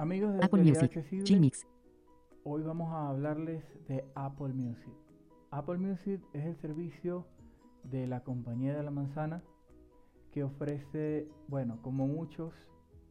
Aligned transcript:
Amigos 0.00 0.32
de 0.32 0.42
Apple 0.42 0.62
Music. 0.62 1.04
Gmix. 1.28 1.66
hoy 2.44 2.62
vamos 2.62 2.90
a 2.90 3.10
hablarles 3.10 3.62
de 3.86 4.02
Apple 4.14 4.54
Music. 4.54 4.94
Apple 5.50 5.76
Music 5.76 6.22
es 6.32 6.46
el 6.46 6.56
servicio 6.56 7.26
de 7.84 8.06
la 8.06 8.24
compañía 8.24 8.74
de 8.74 8.82
la 8.82 8.90
manzana 8.90 9.42
que 10.32 10.42
ofrece, 10.42 11.28
bueno, 11.48 11.82
como 11.82 12.06
muchos, 12.06 12.54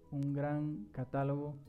un 0.10 0.33
gran 0.33 0.88
catálogo 0.91 1.60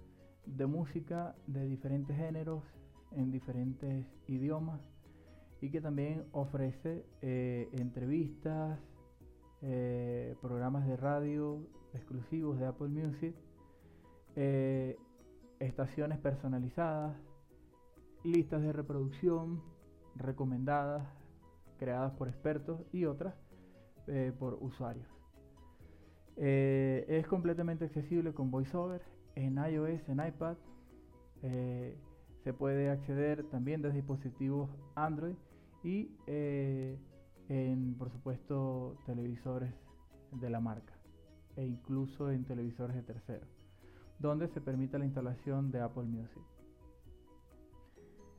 de 0.46 0.64
música 0.64 1.36
de 1.46 1.66
diferentes 1.66 2.16
géneros 2.16 2.64
en 3.10 3.30
diferentes 3.30 4.06
idiomas 4.26 4.80
y 5.60 5.70
que 5.70 5.82
también 5.82 6.24
ofrece 6.32 7.04
eh, 7.20 7.68
entrevistas, 7.72 8.80
eh, 9.60 10.34
programas 10.40 10.86
de 10.86 10.96
radio 10.96 11.68
exclusivos 11.92 12.58
de 12.58 12.64
Apple 12.64 12.88
Music, 12.88 13.34
eh, 14.34 14.96
estaciones 15.60 16.18
personalizadas, 16.18 17.16
listas 18.24 18.62
de 18.62 18.72
reproducción 18.72 19.62
recomendadas, 20.16 21.06
creadas 21.78 22.12
por 22.12 22.28
expertos 22.28 22.80
y 22.92 23.04
otras 23.04 23.34
eh, 24.06 24.32
por 24.38 24.54
usuarios. 24.60 25.06
Eh, 26.36 27.04
es 27.08 27.26
completamente 27.26 27.84
accesible 27.84 28.32
con 28.32 28.50
VoiceOver 28.50 29.02
en 29.34 29.56
iOS, 29.56 30.08
en 30.08 30.26
iPad. 30.26 30.56
Eh, 31.42 31.96
se 32.44 32.52
puede 32.52 32.90
acceder 32.90 33.44
también 33.44 33.82
desde 33.82 33.96
dispositivos 33.96 34.70
Android 34.94 35.36
y 35.82 36.10
en, 36.26 37.94
por 37.98 38.10
supuesto, 38.10 38.96
televisores 39.06 39.72
de 40.32 40.50
la 40.50 40.60
marca 40.60 40.94
e 41.56 41.66
incluso 41.66 42.30
en 42.30 42.44
televisores 42.44 42.96
de 42.96 43.02
terceros, 43.02 43.48
donde 44.20 44.46
se 44.48 44.60
permite 44.60 44.98
la 44.98 45.04
instalación 45.06 45.72
de 45.72 45.80
Apple 45.80 46.04
Music. 46.04 46.42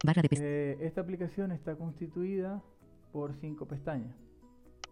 Barra 0.06 0.22
de. 0.22 0.30
Eh, 0.40 0.78
esta 0.82 1.02
aplicación 1.02 1.52
está 1.52 1.76
constituida 1.76 2.64
por 3.12 3.34
cinco 3.36 3.68
pestañas. 3.68 4.16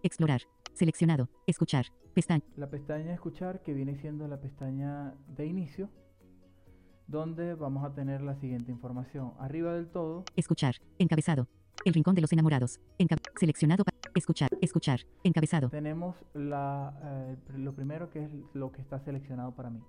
Explorar. 0.04 0.42
Seleccionado. 0.74 1.30
Escuchar. 1.48 1.86
Pestaña. 2.14 2.44
La 2.58 2.70
pestaña 2.70 3.14
escuchar, 3.14 3.62
que 3.64 3.74
viene 3.74 3.96
siendo 3.98 4.28
la 4.28 4.40
pestaña 4.40 5.14
de 5.36 5.46
inicio, 5.46 5.90
donde 7.08 7.56
vamos 7.56 7.84
a 7.86 7.94
tener 7.94 8.22
la 8.22 8.36
siguiente 8.36 8.72
información. 8.72 9.34
Arriba 9.40 9.74
del 9.74 9.88
todo 9.88 10.26
Escuchar. 10.36 10.76
Encabezado. 11.00 11.48
El 11.86 11.94
rincón 11.94 12.14
de 12.16 12.22
los 12.22 12.32
enamorados. 12.34 12.80
Enca- 13.00 13.18
seleccionado. 13.40 13.84
pa- 13.84 13.92
escuchar. 14.16 14.50
Escuchar. 14.62 15.00
Encabezado. 15.24 15.70
tenemos 15.70 16.16
la, 16.34 17.00
eh, 17.04 17.38
lo 17.58 17.74
primero 17.74 18.10
que 18.10 18.26
es 18.26 18.32
lo 18.54 18.72
que 18.72 18.82
está 18.82 19.00
seleccionado 19.00 19.56
para 19.56 19.70
mí, 19.70 19.82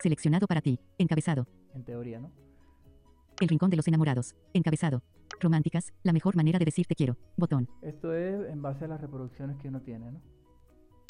Seleccionado 0.00 0.46
para 0.46 0.60
ti. 0.60 0.78
Encabezado. 0.98 1.46
en 1.74 1.84
teoría, 1.84 2.20
¿no? 2.20 2.30
El 3.40 3.48
rincón 3.48 3.68
de 3.70 3.76
los 3.76 3.86
enamorados. 3.86 4.34
Encabezado. 4.54 5.02
Románticas. 5.40 5.92
La 6.02 6.12
mejor 6.12 6.36
manera 6.36 6.58
de 6.58 6.64
decir 6.64 6.86
te 6.86 6.94
quiero. 6.94 7.16
Botón. 7.36 7.68
Esto 7.82 8.14
es 8.14 8.48
en 8.50 8.62
base 8.62 8.86
a 8.86 8.88
las 8.88 9.00
reproducciones 9.00 9.58
que 9.58 9.68
uno 9.68 9.82
tiene, 9.82 10.10
¿no? 10.10 10.20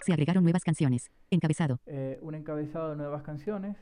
Se 0.04 0.12
agregaron 0.12 0.42
nuevas 0.42 0.62
canciones. 0.64 1.10
Encabezado. 1.30 1.78
Eh, 1.86 2.18
un 2.22 2.34
encabezado 2.34 2.90
de 2.90 2.96
nuevas 2.96 3.22
canciones, 3.22 3.76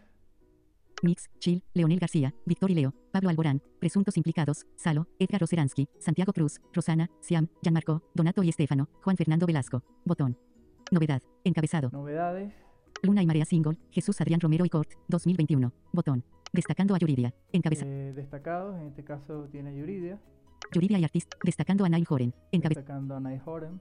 Mix, 1.03 1.29
Chill, 1.39 1.63
Leonel 1.75 1.99
García, 1.99 2.35
Víctor 2.47 2.71
y 2.71 2.75
Leo, 2.75 2.95
Pablo 3.13 3.29
Alborán, 3.29 3.61
Presuntos 3.79 4.17
Implicados, 4.17 4.67
Salo, 4.77 5.07
Edgar 5.19 5.41
Roseransky, 5.41 5.89
Santiago 5.99 6.33
Cruz, 6.33 6.61
Rosana, 6.73 7.11
Siam, 7.21 7.49
Gianmarco, 7.63 8.03
Donato 8.15 8.43
y 8.43 8.49
Estefano, 8.49 8.89
Juan 9.03 9.17
Fernando 9.17 9.47
Velasco. 9.47 9.83
Botón. 10.05 10.39
Novedad. 10.91 11.23
Encabezado. 11.45 11.91
novedades, 11.93 12.55
Luna 13.03 13.23
y 13.23 13.27
Marea 13.27 13.45
Single, 13.45 13.77
Jesús 13.91 14.21
Adrián 14.21 14.41
Romero 14.41 14.65
y 14.65 14.69
Cort, 14.71 14.91
2021. 15.09 15.73
Botón. 15.93 16.25
Destacando 16.53 16.95
a 16.95 16.99
Yuridia. 16.99 17.35
Encabezado. 17.53 17.91
eh, 17.91 18.13
destacados, 18.15 18.81
en 18.81 18.87
este 18.89 19.03
caso 19.05 19.49
tiene 19.51 19.77
Yuridia, 19.77 20.19
Yuridia 20.73 20.99
y 20.99 21.05
Artist. 21.05 21.33
Destacando 21.45 21.85
a 21.85 21.89
Nail 21.89 22.05
Joren. 22.07 22.33
Encabezado. 22.53 22.81
destacando 22.83 23.17
a 23.17 23.21
Night 23.21 23.43
Horen, 23.45 23.81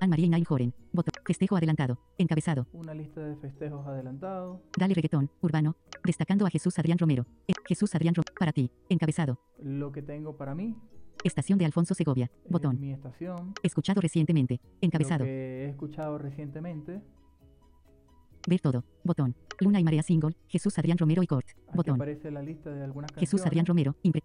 Anne 0.00 0.10
María 0.10 0.26
y 0.26 0.28
Nail 0.30 0.44
Joren. 0.46 0.74
Botón. 0.92 1.12
Festejo 1.24 1.56
adelantado. 1.56 1.98
Encabezado. 2.18 2.66
una 2.72 2.94
lista 2.94 3.20
de 3.20 3.36
festejos 3.36 3.86
adelantados, 3.86 4.60
Dale 4.78 4.94
reggaetón. 4.94 5.30
Urbano. 5.42 5.76
Destacando 6.04 6.46
a 6.46 6.50
Jesús 6.50 6.78
Adrián 6.78 6.98
Romero. 6.98 7.26
Eh, 7.46 7.52
Jesús 7.68 7.94
Adrián 7.94 8.14
Romero. 8.14 8.32
Para 8.38 8.52
ti. 8.52 8.70
Encabezado. 8.88 9.38
lo 9.62 9.92
que 9.92 10.02
tengo 10.02 10.36
para 10.36 10.54
mí, 10.54 10.74
Estación 11.22 11.58
de 11.58 11.66
Alfonso 11.66 11.92
Segovia. 11.94 12.30
eh, 12.32 12.48
Botón. 12.48 12.80
mi 12.80 12.92
estación, 12.92 13.52
Escuchado 13.62 14.00
recientemente. 14.00 14.58
Encabezado. 14.80 15.20
lo 15.20 15.26
que 15.26 15.64
he 15.66 15.68
escuchado 15.68 16.16
recientemente, 16.16 17.02
Ver 18.48 18.60
todo. 18.60 18.84
Botón. 19.04 19.34
Luna 19.60 19.80
y 19.80 19.84
Marea 19.84 20.02
Single. 20.02 20.34
Jesús 20.48 20.78
Adrián 20.78 20.98
Romero 20.98 21.22
y 21.22 21.26
Cort. 21.26 21.46
aquí 21.48 21.76
Botón. 21.76 21.94
aparece 21.96 22.30
la 22.30 22.42
lista 22.42 22.70
de 22.70 22.82
algunas. 22.84 23.10
Jesús 23.16 23.44
Adrián 23.46 23.66
Romero. 23.66 23.94
Impre. 24.02 24.22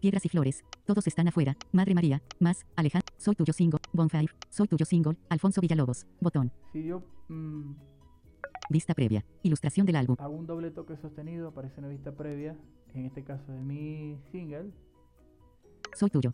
Piedras 0.00 0.24
y 0.26 0.28
flores. 0.28 0.62
Todos 0.84 1.06
están 1.06 1.28
afuera. 1.28 1.56
Madre 1.72 1.94
María. 1.94 2.22
Más. 2.38 2.66
Alejandro. 2.76 3.12
Soy 3.16 3.34
tuyo 3.34 3.52
single. 3.52 3.80
Bonfire. 3.92 4.28
Soy 4.50 4.68
tuyo 4.68 4.84
single. 4.84 5.16
Alfonso 5.30 5.60
Villalobos. 5.60 6.06
Botón. 6.20 6.52
Si 6.72 6.84
yo 6.84 7.02
mm, 7.28 7.72
Vista 8.68 8.94
previa. 8.94 9.24
Ilustración 9.42 9.86
del 9.86 9.96
álbum. 9.96 10.16
hago 10.18 10.34
un 10.34 10.46
doble 10.46 10.70
toque 10.70 10.96
sostenido, 10.96 11.48
aparece 11.48 11.78
una 11.80 11.88
vista 11.88 12.12
previa, 12.12 12.56
en 12.94 13.06
este 13.06 13.22
caso 13.22 13.52
de 13.52 13.60
mi 13.60 14.18
single, 14.32 14.72
Soy 15.94 16.10
tuyo. 16.10 16.32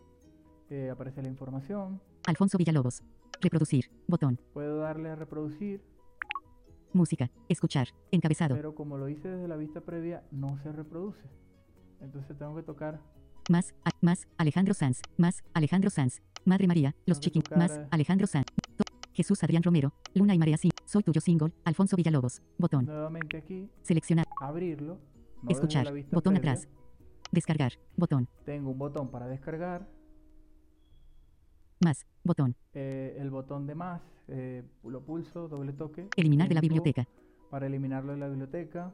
eh, 0.71 0.89
aparece 0.91 1.22
la 1.22 1.28
información, 1.28 2.00
Alfonso 2.27 2.56
Villalobos. 2.56 3.03
Reproducir. 3.43 3.91
Botón. 4.09 4.41
puedo 4.54 4.78
darle 4.78 5.10
a 5.10 5.15
reproducir, 5.16 5.83
Música. 6.92 7.30
Escuchar. 7.48 7.88
Encabezado. 8.10 8.54
pero 8.54 8.75
como 8.75 8.98
lo 8.98 9.08
hice 9.08 9.28
desde 9.28 9.48
la 9.48 9.56
vista 9.56 9.80
previa, 9.80 10.22
no 10.30 10.58
se 10.62 10.72
reproduce. 10.72 11.22
Entonces 12.00 12.36
tengo 12.36 12.54
que 12.56 12.62
tocar, 12.62 13.00
Más. 13.48 13.75
a- 13.84 13.91
más. 14.00 14.26
Alejandro 14.36 14.75
Sanz. 14.75 15.00
Más. 15.16 15.42
Alejandro 15.54 15.88
Sanz. 15.91 16.20
Madre 16.44 16.66
María. 16.66 16.94
Los 17.06 17.20
tocar, 17.20 17.56
Más. 17.56 17.76
eh. 17.78 17.86
Alejandro 17.91 18.26
Sanz. 18.26 18.47
Jesús 19.14 19.42
Adrián 19.44 19.62
Romero. 19.62 19.92
Luna 20.14 20.34
y 20.34 20.38
Marea 20.38 20.56
Single. 20.56 20.78
Soy 20.86 21.03
tuyo 21.03 21.20
single. 21.20 21.53
Alfonso 21.64 21.97
Villalobos. 21.97 22.42
Botón. 22.58 22.86
nuevamente 22.86 23.36
aquí, 23.38 23.70
Seleccionar. 23.82 24.26
abrirlo, 24.41 24.98
no 25.42 25.50
Escuchar. 25.50 25.86
Botón 26.10 26.34
previa. 26.34 26.53
atrás. 26.53 26.69
Descargar. 27.30 27.72
Botón. 27.97 28.28
Tengo 28.44 28.70
un 28.70 28.78
botón 28.78 29.10
para 29.10 29.26
descargar, 29.28 29.86
Más. 31.84 32.06
Botón. 32.24 32.54
eh, 32.74 33.16
el 33.19 33.30
botón 33.30 33.66
de 33.66 33.74
más, 33.74 34.00
eh, 34.34 34.62
lo 34.84 35.00
pulso, 35.04 35.48
doble 35.48 35.72
toque. 35.72 36.09
Eliminar 36.16 36.48
de 36.48 36.54
la 36.54 36.60
biblioteca. 36.60 37.06
Para 37.50 37.66
eliminarlo 37.66 38.12
de 38.12 38.19
la 38.19 38.28
biblioteca, 38.28 38.93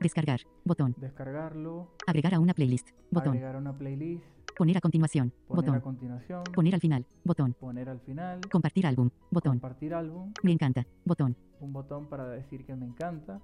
Descargar. 0.00 0.40
Botón. 0.64 0.94
descargarlo, 0.98 1.88
Agregar 2.06 2.34
a 2.34 2.40
una 2.40 2.54
playlist. 2.54 2.90
Botón. 3.10 3.30
agregar 3.32 3.56
a 3.56 3.58
una 3.58 3.76
playlist, 3.76 4.24
Poner 4.56 4.76
a 4.76 4.80
continuación. 4.80 5.32
poner 5.48 5.68
a 5.70 5.72
Botón. 5.72 5.80
continuación, 5.80 6.44
Poner 6.54 6.74
al 6.74 6.80
final. 6.80 7.06
Botón. 7.24 7.54
poner 7.54 7.88
al 7.88 8.00
final, 8.00 8.40
Compartir 8.52 8.86
álbum. 8.86 9.10
Botón. 9.30 9.52
compartir 9.54 9.94
álbum, 9.94 10.32
Me 10.42 10.52
encanta. 10.52 10.86
Botón. 11.04 11.36
un 11.60 11.72
botón 11.72 12.06
para 12.08 12.28
decir 12.28 12.64
que 12.64 12.74
me 12.76 12.86
encanta 12.86 13.40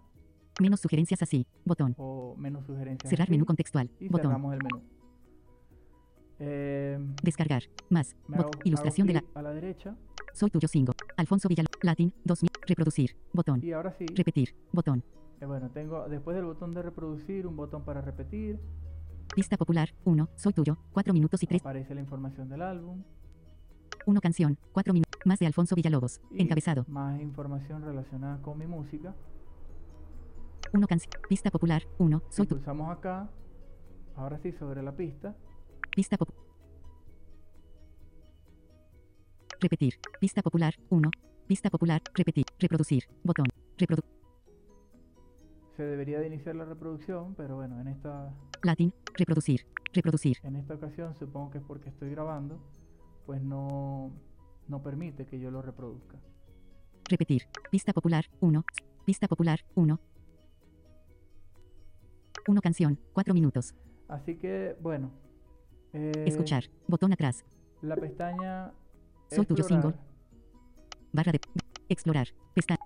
Menos 0.60 0.80
sugerencias 0.80 1.20
así. 1.22 1.46
Botón. 1.64 1.94
o 1.98 2.34
menos 2.38 2.64
sugerencias. 2.66 3.10
Cerrar 3.10 3.24
así, 3.26 3.32
menú 3.32 3.44
contextual. 3.44 3.90
y 4.00 4.08
Botón. 4.08 4.26
cerramos 4.30 4.54
el 4.54 4.60
menú. 4.62 4.82
Eh, 6.38 6.98
Descargar. 7.22 7.62
Más. 7.88 8.14
Bot- 8.28 8.38
hago- 8.40 8.50
Ilustración 8.64 9.08
hago 9.08 9.18
de 9.20 9.24
la. 9.34 9.40
a 9.40 9.42
la 9.42 9.52
derecha 9.52 9.96
Soy 10.32 10.50
tuyo 10.50 10.68
single. 10.68 10.94
Alfonso 11.16 11.48
Villal. 11.48 11.66
Latin. 11.82 12.12
2000. 12.24 12.50
Reproducir. 12.66 13.16
Botón. 13.32 13.60
y 13.64 13.72
ahora 13.72 13.92
sí, 13.92 14.04
Repetir. 14.14 14.54
Botón. 14.72 15.02
eh, 15.40 15.46
bueno, 15.46 15.70
tengo 15.70 16.08
después 16.08 16.36
del 16.36 16.44
botón 16.44 16.74
de 16.74 16.82
reproducir 16.82 17.46
un 17.46 17.56
botón 17.56 17.84
para 17.84 18.00
repetir, 18.02 18.58
Pista 19.34 19.56
popular. 19.56 19.88
1. 20.04 20.28
Soy 20.36 20.52
tuyo. 20.52 20.76
4 20.92 21.12
minutos 21.12 21.42
y 21.42 21.46
3. 21.46 21.60
aparece 21.60 21.94
la 21.94 22.00
información 22.00 22.48
del 22.48 22.62
álbum 22.62 23.02
1 24.06 24.20
canción. 24.20 24.56
4 24.72 24.92
minutos. 24.92 25.12
Más 25.24 25.38
de 25.40 25.46
Alfonso 25.46 25.74
Villalobos. 25.74 26.20
y 26.30 26.42
Encabezado. 26.42 26.84
más 26.88 27.20
información 27.20 27.82
relacionada 27.82 28.40
con 28.42 28.56
mi 28.58 28.66
música. 28.66 29.14
1 30.72 30.86
canción. 30.86 31.10
Pista 31.28 31.50
popular. 31.50 31.82
1. 31.98 32.22
Si 32.28 32.36
Soy 32.36 32.46
tu. 32.46 32.56
pulsamos 32.56 32.90
acá, 32.90 33.28
ahora 34.16 34.38
sí 34.38 34.52
sobre 34.52 34.82
la 34.82 34.92
pista, 34.92 35.34
Pista 35.96 36.18
pop. 36.18 36.28
Repetir. 39.58 39.94
Pista 40.20 40.42
popular. 40.42 40.74
1. 40.90 41.10
Pista 41.46 41.70
popular. 41.70 42.02
Repetir. 42.12 42.44
Reproducir. 42.58 43.04
Botón. 43.24 43.46
Reprodu. 43.78 44.02
se 45.74 45.84
debería 45.84 46.20
de 46.20 46.26
iniciar 46.26 46.54
la 46.54 46.66
reproducción, 46.66 47.34
pero 47.34 47.56
bueno, 47.56 47.80
en 47.80 47.88
esta 47.88 48.30
Latin. 48.62 48.92
Reproducir. 49.14 49.66
Reproducir. 49.94 50.36
En 50.42 50.56
esta 50.56 50.74
ocasión, 50.74 51.14
supongo 51.14 51.50
que 51.52 51.58
es 51.58 51.64
porque 51.64 51.88
estoy 51.88 52.10
grabando, 52.10 52.60
pues 53.24 53.42
no, 53.42 54.12
no 54.68 54.82
permite 54.82 55.24
que 55.24 55.40
yo 55.40 55.50
lo 55.50 55.62
reproduzca. 55.62 56.18
Repetir. 57.08 57.44
Pista 57.70 57.94
popular. 57.94 58.26
1. 58.40 58.64
Pista 59.06 59.28
popular. 59.28 59.60
1. 59.74 59.98
1 62.48 62.60
canción. 62.60 62.98
4 63.14 63.32
minutos. 63.32 63.74
Así 64.08 64.36
que, 64.36 64.76
bueno. 64.82 65.24
Eh, 65.96 66.24
Escuchar. 66.26 66.64
Botón 66.86 67.12
atrás. 67.12 67.44
La 67.82 67.96
pestaña. 67.96 68.72
Soy 69.30 69.46
tuyo 69.46 69.64
single. 69.64 69.94
Barra 71.12 71.32
de. 71.32 71.40
Explorar. 71.88 72.28
Pestaña. 72.54 72.80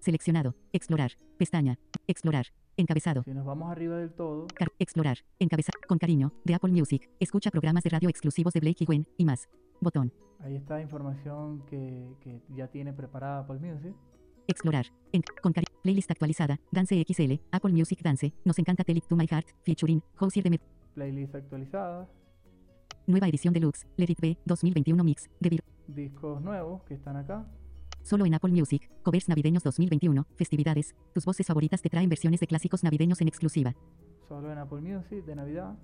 Seleccionado. 0.00 0.54
Explorar. 0.72 1.12
Pestaña. 1.38 1.78
Explorar. 2.06 2.46
Encabezado. 2.76 3.22
Si 3.24 3.34
nos 3.34 3.44
vamos 3.44 3.70
arriba 3.70 3.96
del 3.98 4.12
todo, 4.12 4.46
Car- 4.54 4.72
explorar. 4.78 5.18
Encabezado. 5.38 5.78
Con 5.86 5.98
cariño. 5.98 6.32
De 6.44 6.54
Apple 6.54 6.72
Music. 6.72 7.08
Escucha 7.20 7.50
programas 7.50 7.84
de 7.84 7.90
radio 7.90 8.08
exclusivos 8.08 8.52
de 8.54 8.60
Blake 8.60 8.84
y 8.84 8.86
Gwen. 8.86 9.06
Y 9.16 9.24
más. 9.24 9.48
Botón. 9.80 10.12
ahí 10.40 10.56
está 10.56 10.80
información 10.80 11.64
que, 11.66 12.14
que 12.20 12.40
ya 12.54 12.68
tiene 12.68 12.92
preparada 12.92 13.40
Apple 13.40 13.58
Music. 13.60 13.94
Explorar. 14.48 14.86
En, 15.12 15.22
con 15.42 15.52
cari- 15.52 15.66
Playlist 15.82 16.10
actualizada. 16.10 16.58
Dance 16.70 17.04
XL. 17.06 17.34
Apple 17.52 17.72
Music 17.72 18.00
Dance. 18.02 18.32
Nos 18.44 18.58
encanta 18.58 18.84
Tell 18.84 18.96
It 18.96 19.06
to 19.06 19.16
My 19.16 19.26
Heart. 19.30 19.48
Featuring. 19.64 20.02
Housier 20.16 20.42
de 20.44 20.50
Met. 20.50 20.62
Playlist 20.94 21.34
actualizada, 21.34 22.08
Nueva 23.06 23.26
edición 23.28 23.52
deluxe. 23.52 23.84
Let 23.96 24.10
It 24.10 24.20
Be. 24.20 24.38
2021 24.46 25.02
Mix. 25.02 25.28
De 25.40 25.50
Vir- 25.50 25.64
discos 25.88 26.40
nuevos 26.40 26.82
que 26.84 26.94
están 26.94 27.16
acá. 27.16 27.44
Solo 28.02 28.24
en 28.26 28.34
Apple 28.34 28.52
Music. 28.52 28.88
Covers 29.02 29.28
navideños 29.28 29.64
2021. 29.64 30.24
Festividades. 30.36 30.94
Tus 31.12 31.24
voces 31.24 31.46
favoritas 31.46 31.82
te 31.82 31.88
traen 31.88 32.08
versiones 32.08 32.38
de 32.38 32.46
clásicos 32.46 32.84
navideños 32.84 33.20
en 33.20 33.26
exclusiva. 33.28 33.74
Solo 34.28 34.52
en 34.52 34.58
Apple 34.58 34.80
Music 34.80 35.24
de 35.24 35.34
Navidad. 35.34 35.74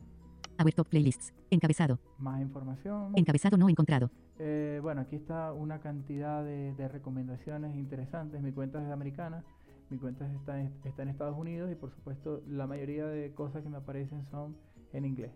Our 0.62 0.72
Top 0.72 0.88
Playlists. 0.88 1.32
Encabezado. 1.50 1.98
Más 2.18 2.40
información. 2.40 3.12
Encabezado 3.16 3.56
no 3.56 3.68
encontrado. 3.68 4.10
Eh, 4.38 4.78
bueno, 4.80 5.00
aquí 5.00 5.16
está 5.16 5.52
una 5.52 5.80
cantidad 5.80 6.44
de, 6.44 6.72
de 6.74 6.88
recomendaciones 6.88 7.74
interesantes. 7.76 8.40
Mi 8.42 8.52
cuenta 8.52 8.80
es 8.84 8.90
americana, 8.92 9.44
mi 9.90 9.98
cuenta 9.98 10.32
está 10.32 10.60
en, 10.60 10.72
está 10.84 11.02
en 11.02 11.08
Estados 11.08 11.36
Unidos 11.36 11.70
y 11.72 11.74
por 11.74 11.90
supuesto 11.90 12.42
la 12.48 12.68
mayoría 12.68 13.06
de 13.06 13.32
cosas 13.34 13.62
que 13.64 13.68
me 13.68 13.78
aparecen 13.78 14.24
son 14.30 14.56
en 14.92 15.04
inglés. 15.04 15.30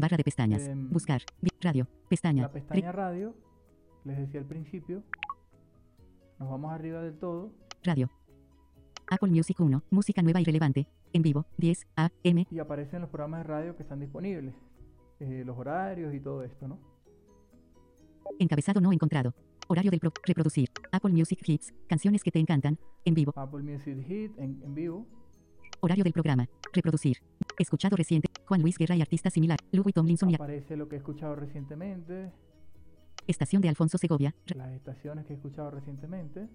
Barra 0.00 0.16
de 0.16 0.24
pestañas. 0.24 0.66
Em, 0.66 0.88
Buscar. 0.90 1.22
Radio. 1.60 1.86
Pestaña. 2.08 2.42
La 2.42 2.52
pestaña 2.52 2.92
radio, 2.92 3.34
les 4.04 4.18
decía 4.18 4.40
al 4.40 4.46
principio, 4.46 5.02
nos 6.38 6.48
vamos 6.50 6.72
arriba 6.72 7.02
del 7.02 7.18
todo 7.18 7.52
Radio. 7.84 8.08
Apple 9.10 9.30
Music 9.30 9.60
1. 9.60 9.82
Música 9.90 10.22
nueva 10.22 10.40
y 10.40 10.44
relevante. 10.44 10.86
En 11.12 11.22
vivo. 11.22 11.44
10 11.58 11.86
AM. 11.96 12.46
y 12.50 12.58
aparecen 12.58 13.02
los 13.02 13.10
programas 13.10 13.40
de 13.40 13.44
radio 13.44 13.76
que 13.76 13.82
están 13.82 14.00
disponibles, 14.00 14.54
eh, 15.20 15.42
los 15.44 15.58
horarios 15.58 16.14
y 16.14 16.20
todo 16.20 16.42
esto, 16.42 16.66
¿no? 16.66 16.78
Encabezado 18.38 18.80
no 18.80 18.92
encontrado. 18.92 19.34
Horario 19.68 19.90
del 19.90 20.00
pro- 20.00 20.12
reproducir. 20.24 20.70
Apple 20.90 21.12
Music 21.12 21.40
Hits. 21.46 21.72
Canciones 21.86 22.22
que 22.22 22.30
te 22.30 22.38
encantan. 22.38 22.78
En 23.04 23.14
vivo. 23.14 23.32
Apple 23.36 23.62
Music 23.62 23.98
Hit 24.06 24.32
en, 24.38 24.62
en 24.64 24.74
vivo, 24.74 25.06
Horario 25.80 26.04
del 26.04 26.12
programa. 26.12 26.48
Reproducir. 26.72 27.18
Escuchado 27.58 27.96
reciente. 27.96 28.28
Juan 28.46 28.62
Luis 28.62 28.76
Guerra 28.78 28.96
y 28.96 29.00
artista 29.00 29.30
similar. 29.30 29.58
Louis 29.72 29.94
Tomlinson 29.94 30.30
y 30.30 30.34
aparece 30.34 30.76
lo 30.76 30.88
que 30.88 30.96
he 30.96 30.98
escuchado 30.98 31.34
recientemente, 31.36 32.32
estación 33.26 33.62
de 33.62 33.68
Alfonso 33.68 33.98
Segovia. 33.98 34.34
Las 34.54 34.72
estaciones 34.72 35.26
que 35.26 35.32
he 35.32 35.36
escuchado 35.36 35.70
recientemente. 35.70 36.48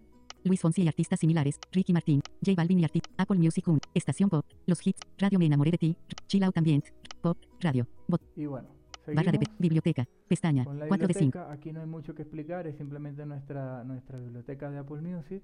Luis 0.44 0.62
Fonsi 0.62 0.84
y 0.84 0.88
artistas 0.88 1.20
similares. 1.20 1.60
Ricky 1.72 1.94
Martin. 1.94 2.22
J 2.46 2.54
Balvin 2.56 2.80
y 2.80 2.84
artista. 2.84 3.10
Apple 3.18 3.38
Music 3.38 3.68
1. 3.68 3.80
Estación 3.94 4.30
Pop. 4.30 4.46
Los 4.66 4.86
hits. 4.86 5.02
Radio 5.18 5.40
Me 5.40 5.46
enamoré 5.46 5.72
de 5.72 5.78
ti. 5.78 5.98
Chill 6.28 6.44
Out 6.44 6.58
Ambient. 6.58 6.86
Pop. 7.22 7.38
Radio. 7.60 7.88
Bot. 8.08 8.22
Y 8.36 8.46
bueno, 8.46 8.70
Barra 9.08 9.32
de 9.32 9.38
seguimos 9.38 9.60
biblioteca. 9.60 10.08
Pestaña. 10.28 10.66
con 10.66 10.80
la 10.80 10.88
4 10.88 11.08
de 11.08 11.14
5. 11.14 11.26
biblioteca. 11.26 11.54
Aquí 11.54 11.72
no 11.74 11.82
hay 11.82 11.88
mucho 11.88 12.14
que 12.14 12.22
explicar, 12.24 12.68
es 12.68 12.78
simplemente 12.78 13.26
nuestra, 13.26 13.84
nuestra 13.84 14.20
biblioteca 14.20 14.70
de 14.70 14.78
Apple 14.78 15.02
Music. 15.02 15.44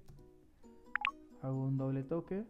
Hago 1.41 1.63
un 1.65 1.77
doble 1.77 2.03
toque, 2.03 2.43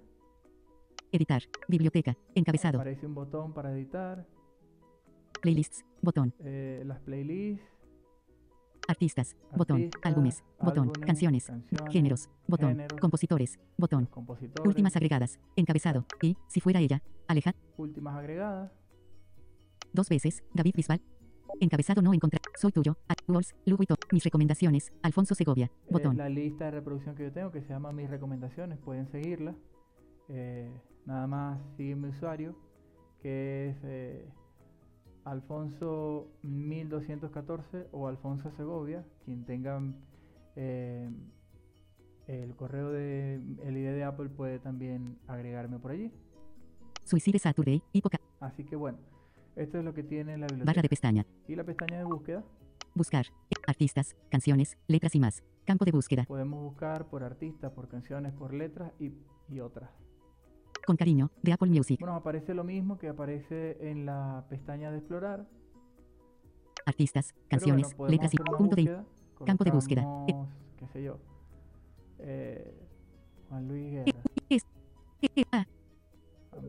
Editar. 1.13 1.43
Biblioteca. 1.67 2.17
Encabezado. 2.35 2.79
aparece 2.79 3.05
un 3.05 3.13
botón 3.13 3.53
para 3.53 3.71
editar, 3.71 4.25
Playlists. 5.41 5.85
Botón. 6.01 6.33
eh, 6.39 6.83
las 6.85 6.99
playlists, 7.01 7.63
Artistas. 8.87 9.37
Botón. 9.55 9.89
Álbumes. 10.01 10.43
Botón. 10.59 10.89
álbumes, 10.89 11.05
Canciones. 11.07 11.45
canciones, 11.45 11.91
Géneros. 11.93 12.29
Botón. 12.47 12.69
géneros. 12.71 12.99
Compositores. 12.99 13.59
Botón. 13.77 14.07
compositores, 14.07 14.67
Últimas 14.67 14.95
agregadas. 14.97 15.39
Encabezado. 15.55 16.05
Y, 16.21 16.35
si 16.47 16.59
fuera 16.59 16.79
ella. 16.81 17.01
Aleja. 17.27 17.53
últimas 17.77 18.15
agregadas, 18.17 18.71
Dos 19.93 20.09
veces. 20.09 20.43
David 20.53 20.73
Bisbal. 20.75 20.99
Encabezado 21.61 22.01
no 22.01 22.13
encontrar. 22.13 22.41
Soy 22.57 22.71
tuyo. 22.71 22.97
Walls. 23.27 23.53
Louis 23.65 23.77
Vuitton. 23.77 23.97
Mis 24.11 24.23
recomendaciones. 24.23 24.91
Alfonso 25.03 25.35
Segovia. 25.35 25.67
eh, 25.67 25.87
Botón. 25.91 26.17
la 26.17 26.27
lista 26.27 26.65
de 26.65 26.71
reproducción 26.71 27.13
que 27.15 27.23
yo 27.23 27.31
tengo 27.31 27.51
que 27.51 27.61
se 27.61 27.69
llama 27.69 27.91
mis 27.91 28.09
recomendaciones, 28.09 28.79
pueden 28.79 29.07
seguirla. 29.11 29.55
Eh, 30.29 30.69
nada 31.05 31.27
más 31.27 31.59
sigue 31.77 31.95
mi 31.95 32.09
usuario, 32.09 32.55
que 33.21 33.69
es 33.69 33.77
eh, 33.83 34.25
Alfonso 35.25 36.27
1214 36.43 37.87
o 37.91 38.07
Alfonso 38.07 38.51
Segovia, 38.51 39.05
quien 39.25 39.45
tenga 39.45 39.81
eh, 40.55 41.09
el 42.27 42.55
correo 42.55 42.89
de 42.91 43.35
el 43.63 43.77
ID 43.77 43.91
de 43.95 44.03
Apple 44.03 44.29
puede 44.29 44.59
también 44.59 45.17
agregarme 45.27 45.79
por 45.79 45.91
allí. 45.91 46.11
Suicide 47.03 47.39
Saturday. 47.39 47.81
Hipoca. 47.91 48.19
Así 48.39 48.63
que 48.63 48.75
bueno, 48.75 48.97
esto 49.55 49.77
es 49.77 49.83
lo 49.83 49.93
que 49.93 50.03
tiene 50.03 50.37
la 50.37 50.47
Barra 50.47 50.55
biblioteca. 50.55 50.81
de 50.81 50.89
pestaña. 50.89 51.25
Y 51.47 51.55
la 51.55 51.63
pestaña 51.63 51.97
de 51.97 52.05
búsqueda, 52.05 52.43
Buscar. 52.95 53.25
Artistas. 53.65 54.15
Canciones. 54.29 54.77
Letras 54.87 55.15
y 55.15 55.19
más. 55.19 55.43
Campo 55.65 55.85
de 55.85 55.91
búsqueda. 55.91 56.25
podemos 56.25 56.61
buscar 56.61 57.05
por 57.07 57.23
artistas, 57.23 57.71
por 57.71 57.87
canciones, 57.87 58.33
por 58.33 58.53
letras 58.53 58.91
y, 58.99 59.11
y 59.49 59.59
otras. 59.61 59.89
Con 60.85 60.97
cariño. 60.97 61.31
De 61.41 61.53
Apple 61.53 61.69
Music. 61.69 61.99
Bueno, 61.99 62.15
aparece 62.15 62.53
lo 62.53 62.63
mismo 62.63 62.97
que 62.97 63.07
aparece 63.09 63.77
en 63.89 64.05
la 64.05 64.45
pestaña 64.49 64.91
de 64.91 64.97
explorar. 64.97 65.47
Artistas. 66.85 67.33
Canciones. 67.47 67.95
bueno, 67.95 68.11
letras 68.11 68.33
y 68.33 68.37
punto 68.37 68.75
de 68.75 69.03
campo 69.45 69.63
de 69.63 69.71
búsqueda. 69.71 70.05
qué 70.77 70.87
sé 70.87 71.03
yo, 71.03 71.17
eh, 72.19 72.73
Juan 73.49 73.67
Luis 73.67 73.91
Guerra. 73.91 74.11
Ah, 75.51 75.65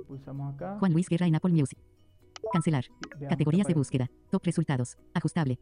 Pulsamos 0.06 0.54
acá. 0.54 0.76
Juan 0.78 0.92
Luis 0.92 1.08
Guerra 1.08 1.26
en 1.26 1.34
Apple 1.34 1.52
Music. 1.52 1.78
Cancelar. 2.52 2.84
veamos 3.10 3.28
Categorías 3.28 3.66
de 3.66 3.74
búsqueda. 3.74 4.10
Top 4.30 4.44
resultados. 4.44 4.96
Ajustable. 5.12 5.58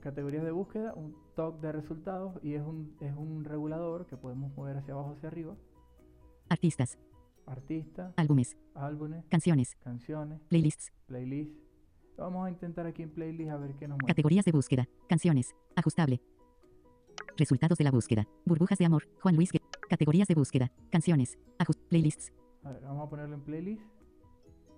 Categorías 0.00 0.44
de 0.44 0.50
búsqueda, 0.50 0.94
un 0.94 1.16
top 1.34 1.60
de 1.60 1.72
resultados 1.72 2.38
y 2.42 2.54
es 2.54 2.62
un, 2.62 2.96
es 3.00 3.12
un 3.16 3.44
regulador 3.44 4.06
que 4.06 4.16
podemos 4.16 4.54
mover 4.56 4.76
hacia 4.76 4.94
abajo, 4.94 5.14
hacia 5.16 5.28
arriba. 5.28 5.54
Artistas. 6.48 6.98
Artista, 7.46 8.12
Álbumes. 8.16 8.56
álbumes, 8.74 9.24
Canciones. 9.28 9.76
canciones, 9.82 10.40
Playlists. 10.48 10.92
playlist. 11.06 11.52
Vamos 12.18 12.46
a 12.46 12.50
intentar 12.50 12.86
aquí 12.86 13.02
en 13.02 13.10
playlist 13.10 13.50
a 13.50 13.56
ver 13.56 13.70
qué 13.74 13.86
nos 13.86 13.96
muestra. 13.96 14.08
Categorías 14.08 14.44
de 14.44 14.52
búsqueda. 14.52 14.88
Canciones. 15.08 15.54
Ajustable. 15.76 16.20
Resultados 17.36 17.76
de 17.78 17.84
la 17.84 17.90
búsqueda. 17.90 18.26
Burbujas 18.46 18.78
de 18.78 18.86
amor. 18.86 19.06
Juan 19.20 19.36
Luis 19.36 19.52
Guerra. 19.52 19.66
Categorías 19.88 20.26
de 20.26 20.34
búsqueda. 20.34 20.72
Canciones. 20.90 21.38
Ajust 21.58 21.80
playlists. 21.88 22.32
A 22.64 22.72
ver, 22.72 22.82
vamos 22.82 23.06
a 23.06 23.10
ponerlo 23.10 23.34
en 23.34 23.42
playlist. 23.42 23.82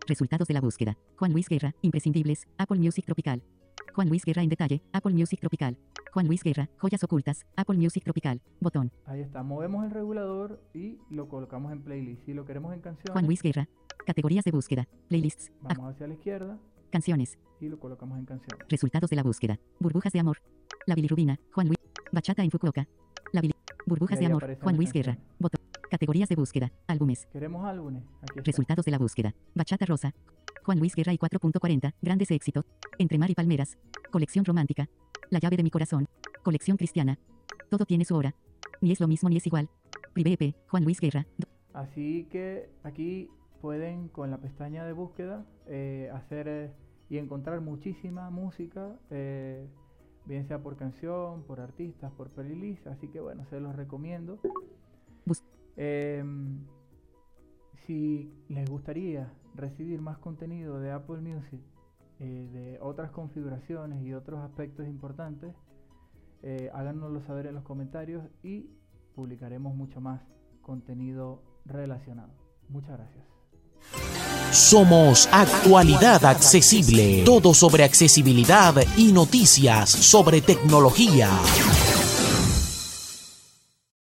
Resultados 0.07 0.49
de 0.49 0.55
la 0.55 0.61
búsqueda. 0.61 0.99
Juan 1.17 1.33
Luis 1.33 1.49
Guerra. 1.49 1.75
Imprescindibles. 1.83 2.47
Apple 2.59 2.79
Music 2.79 3.05
Tropical. 3.07 3.43
Juan 3.95 4.09
Luis 4.09 4.25
Guerra 4.25 4.43
en 4.43 4.49
detalle. 4.49 4.83
Apple 4.93 5.13
Music 5.15 5.41
Tropical. 5.41 5.79
Juan 6.13 6.27
Luis 6.27 6.43
Guerra. 6.43 6.69
Joyas 6.79 7.03
ocultas. 7.05 7.47
Apple 7.57 7.77
Music 7.77 8.03
Tropical. 8.05 8.41
Botón. 8.61 8.91
Ahí 9.07 9.21
está, 9.21 9.43
movemos 9.43 9.85
el 9.85 9.91
regulador 9.91 10.61
y 10.75 10.99
lo 11.11 11.29
colocamos 11.29 11.73
en 11.73 11.83
playlist. 11.83 12.25
Si 12.25 12.35
lo 12.35 12.45
queremos 12.45 12.73
en 12.75 12.81
canciones, 12.81 13.13
Juan 13.13 13.27
Luis 13.27 13.43
Guerra. 13.43 13.69
Categorías 14.07 14.45
de 14.45 14.51
búsqueda. 14.53 14.89
Playlists. 15.09 15.51
Vamos 15.63 15.95
hacia 15.95 16.07
la 16.07 16.15
izquierda 16.15 16.59
canciones. 16.91 17.39
y 17.61 17.69
lo 17.69 17.79
colocamos 17.79 18.19
en 18.19 18.25
canciones. 18.25 18.67
Resultados 18.69 19.11
de 19.11 19.17
la 19.17 19.23
búsqueda. 19.23 19.59
Burbujas 19.81 20.13
de 20.13 20.21
amor. 20.21 20.39
La 20.87 20.95
bilirrubina. 20.95 21.39
Juan 21.53 21.67
Luis. 21.67 21.79
Bachata 22.13 22.43
en 22.43 22.51
Fukuoka. 22.51 22.89
La 23.33 23.43
bili- 23.43 23.55
Burbujas 23.85 24.19
de 24.19 24.27
amor. 24.27 24.57
Juan 24.63 24.77
Luis 24.77 24.93
Guerra. 24.93 25.19
Botón. 25.39 25.61
Categorías 25.91 26.29
de 26.29 26.37
búsqueda. 26.37 26.73
Álbumes. 26.87 27.27
Queremos 27.33 27.65
álbumes. 27.67 28.03
Aquí. 28.23 28.41
Resultados 28.41 28.85
de 28.85 28.91
la 28.93 28.99
búsqueda. 28.99 29.35
Bachata 29.55 29.85
Rosa. 29.87 30.15
Juan 30.65 30.79
Luis 30.79 30.95
Guerra 30.95 31.13
y 31.13 31.19
4.40. 31.19 31.93
Grandes 32.01 32.31
éxitos. 32.31 32.65
Entre 32.99 33.19
mar 33.19 33.31
y 33.31 33.35
palmeras. 33.35 33.77
Colección 34.11 34.45
romántica. 34.45 34.89
La 35.31 35.39
llave 35.39 35.57
de 35.57 35.63
mi 35.63 35.71
corazón. 35.71 36.07
Colección 36.43 36.77
cristiana. 36.77 37.19
Todo 37.71 37.85
tiene 37.85 38.05
su 38.05 38.15
hora. 38.17 38.35
Ni 38.81 38.93
es 38.93 39.01
lo 39.01 39.09
mismo 39.09 39.29
ni 39.29 39.37
es 39.37 39.47
igual. 39.47 39.69
Privé 40.15 40.33
EP. 40.39 40.55
Juan 40.69 40.85
Luis 40.85 41.01
Guerra. 41.01 41.27
Así 41.73 42.27
que 42.31 42.71
aquí 42.83 43.29
pueden 43.61 44.09
con 44.09 44.31
la 44.31 44.39
pestaña 44.39 44.85
de 44.85 44.93
búsqueda 44.93 45.45
eh, 45.67 46.11
hacer 46.15 46.49
eh, 46.49 46.71
y 47.11 47.19
encontrar 47.19 47.61
muchísima 47.61 48.31
música, 48.31 48.97
eh, 49.11 49.67
bien 50.25 50.47
sea 50.47 50.63
por 50.63 50.77
canción, 50.77 51.43
por 51.43 51.61
artistas, 51.61 52.13
por 52.13 52.31
playlist. 52.31 52.87
Así 52.87 53.09
que 53.09 53.21
bueno, 53.21 53.45
se 53.51 53.61
los 53.61 53.75
recomiendo. 53.77 54.39
Bus- 55.27 55.45
Em, 55.81 56.59
si 57.87 58.33
les 58.49 58.69
gustaría 58.69 59.33
recibir 59.55 60.01
más 60.01 60.19
contenido 60.19 60.81
de 60.81 60.91
Apple 60.91 61.21
Music, 61.21 61.61
eh, 62.21 62.49
de 62.53 62.79
otras 62.81 63.11
configuraciones 63.11 64.03
y 64.05 64.15
otros 64.15 64.41
aspectos 64.41 64.87
importantes, 64.87 65.55
eh, 66.43 66.71
háganoslo 66.75 67.21
saber 67.23 67.47
en 67.47 67.55
los 67.55 67.65
comentarios 67.65 68.25
y 68.43 68.67
publicaremos 69.15 69.75
mucho 69.75 70.01
más 70.01 70.21
contenido 70.63 71.43
relacionado. 71.65 72.33
Muchas 72.69 72.99
gracias. 72.99 73.25
Somos 74.53 75.29
Actualidad 75.33 76.25
Accesible. 76.25 77.23
Todo 77.25 77.53
sobre 77.55 77.85
accesibilidad 77.85 78.75
y 78.97 79.13
noticias 79.13 79.91
sobre 79.91 80.41
tecnología. 80.41 81.31